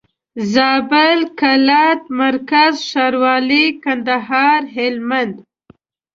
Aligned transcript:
زابل 0.53 1.19
قلات 1.39 2.01
مرکز 2.19 2.73
ښاروالي 2.89 3.65
کندهار 3.83 4.61
هلمند 4.75 5.35